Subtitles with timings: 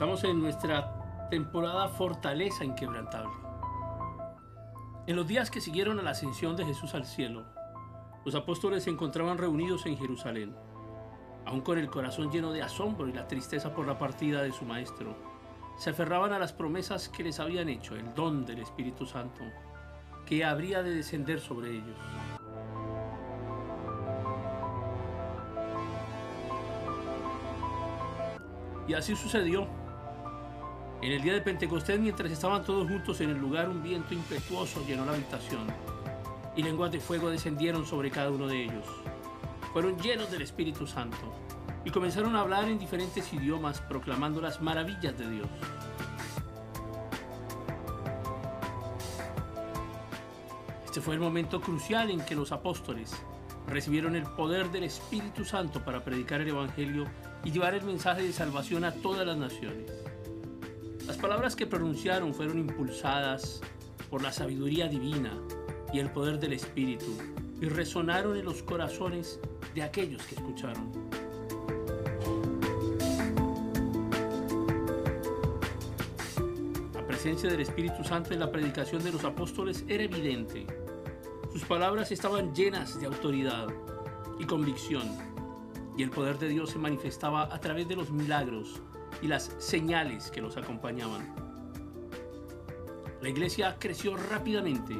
[0.00, 3.34] Estamos en nuestra temporada Fortaleza Inquebrantable.
[5.06, 7.44] En los días que siguieron a la ascensión de Jesús al cielo,
[8.24, 10.56] los apóstoles se encontraban reunidos en Jerusalén,
[11.44, 14.64] aún con el corazón lleno de asombro y la tristeza por la partida de su
[14.64, 15.14] Maestro.
[15.76, 19.42] Se aferraban a las promesas que les habían hecho, el don del Espíritu Santo,
[20.24, 21.98] que habría de descender sobre ellos.
[28.88, 29.79] Y así sucedió.
[31.02, 34.84] En el día de Pentecostés, mientras estaban todos juntos en el lugar, un viento impetuoso
[34.86, 35.66] llenó la habitación
[36.54, 38.84] y lenguas de fuego descendieron sobre cada uno de ellos.
[39.72, 41.16] Fueron llenos del Espíritu Santo
[41.86, 45.48] y comenzaron a hablar en diferentes idiomas proclamando las maravillas de Dios.
[50.84, 53.14] Este fue el momento crucial en que los apóstoles
[53.66, 57.06] recibieron el poder del Espíritu Santo para predicar el Evangelio
[57.42, 60.09] y llevar el mensaje de salvación a todas las naciones.
[61.10, 63.60] Las palabras que pronunciaron fueron impulsadas
[64.10, 65.36] por la sabiduría divina
[65.92, 67.16] y el poder del Espíritu
[67.60, 69.40] y resonaron en los corazones
[69.74, 70.92] de aquellos que escucharon.
[76.94, 80.64] La presencia del Espíritu Santo en la predicación de los apóstoles era evidente.
[81.52, 83.66] Sus palabras estaban llenas de autoridad
[84.38, 85.10] y convicción
[85.96, 88.80] y el poder de Dios se manifestaba a través de los milagros
[89.22, 91.34] y las señales que los acompañaban.
[93.20, 94.96] La iglesia creció rápidamente,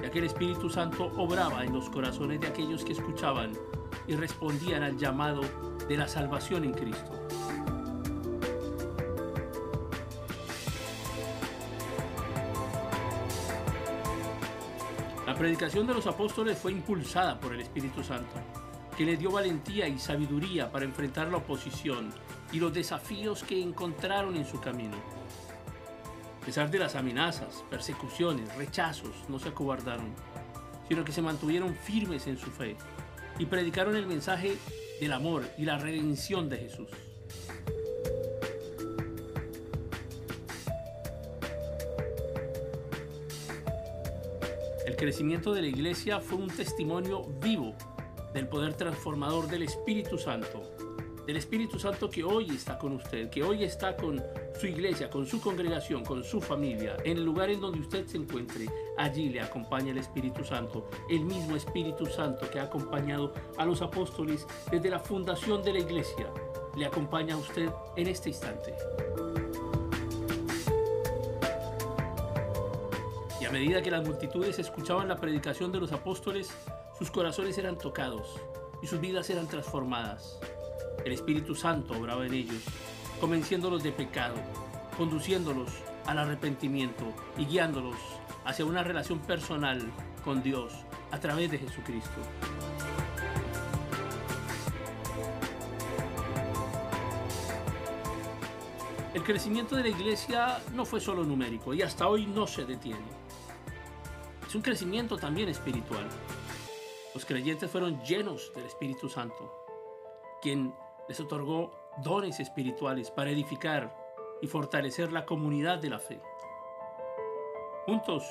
[0.00, 3.52] ya que el Espíritu Santo obraba en los corazones de aquellos que escuchaban
[4.06, 5.40] y respondían al llamado
[5.88, 7.12] de la salvación en Cristo.
[15.26, 18.34] La predicación de los apóstoles fue impulsada por el Espíritu Santo,
[18.96, 22.10] que le dio valentía y sabiduría para enfrentar la oposición
[22.52, 24.96] y los desafíos que encontraron en su camino.
[26.40, 30.14] A pesar de las amenazas, persecuciones, rechazos, no se acobardaron,
[30.88, 32.76] sino que se mantuvieron firmes en su fe
[33.38, 34.56] y predicaron el mensaje
[35.00, 36.88] del amor y la redención de Jesús.
[44.86, 47.74] El crecimiento de la iglesia fue un testimonio vivo
[48.34, 50.79] del poder transformador del Espíritu Santo
[51.26, 54.22] del Espíritu Santo que hoy está con usted, que hoy está con
[54.58, 58.16] su iglesia, con su congregación, con su familia, en el lugar en donde usted se
[58.16, 58.66] encuentre.
[58.96, 63.82] Allí le acompaña el Espíritu Santo, el mismo Espíritu Santo que ha acompañado a los
[63.82, 66.26] apóstoles desde la fundación de la iglesia.
[66.76, 68.74] Le acompaña a usted en este instante.
[73.40, 76.50] Y a medida que las multitudes escuchaban la predicación de los apóstoles,
[76.98, 78.38] sus corazones eran tocados
[78.82, 80.38] y sus vidas eran transformadas.
[81.04, 82.62] El Espíritu Santo obraba en ellos,
[83.20, 84.34] convenciéndolos de pecado,
[84.96, 85.70] conduciéndolos
[86.06, 87.04] al arrepentimiento
[87.38, 87.96] y guiándolos
[88.44, 89.80] hacia una relación personal
[90.24, 90.72] con Dios
[91.10, 92.20] a través de Jesucristo.
[99.14, 103.20] El crecimiento de la iglesia no fue solo numérico y hasta hoy no se detiene.
[104.46, 106.06] Es un crecimiento también espiritual.
[107.14, 109.66] Los creyentes fueron llenos del Espíritu Santo,
[110.40, 110.72] quien
[111.08, 113.94] les otorgó dones espirituales para edificar
[114.40, 116.20] y fortalecer la comunidad de la fe.
[117.86, 118.24] Juntos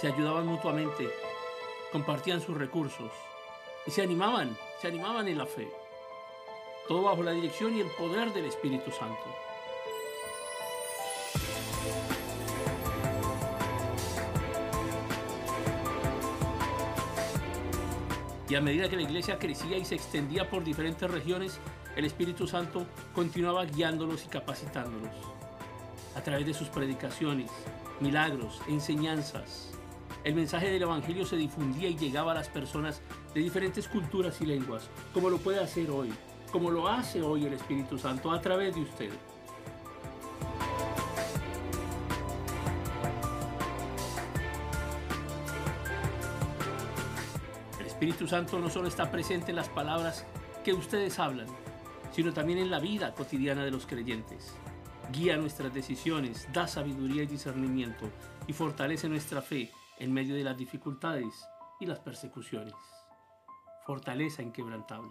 [0.00, 1.08] se ayudaban mutuamente,
[1.92, 3.12] compartían sus recursos
[3.86, 5.70] y se animaban, se animaban en la fe.
[6.86, 9.47] Todo bajo la dirección y el poder del Espíritu Santo.
[18.48, 21.60] Y a medida que la iglesia crecía y se extendía por diferentes regiones,
[21.96, 25.10] el Espíritu Santo continuaba guiándolos y capacitándolos.
[26.16, 27.50] A través de sus predicaciones,
[28.00, 29.72] milagros, enseñanzas,
[30.24, 33.02] el mensaje del Evangelio se difundía y llegaba a las personas
[33.34, 36.10] de diferentes culturas y lenguas, como lo puede hacer hoy,
[36.50, 39.10] como lo hace hoy el Espíritu Santo a través de usted.
[47.98, 50.24] Espíritu Santo no solo está presente en las palabras
[50.62, 51.48] que ustedes hablan,
[52.12, 54.54] sino también en la vida cotidiana de los creyentes.
[55.10, 58.08] Guía nuestras decisiones, da sabiduría y discernimiento
[58.46, 61.44] y fortalece nuestra fe en medio de las dificultades
[61.80, 62.72] y las persecuciones.
[63.84, 65.10] Fortaleza inquebrantable.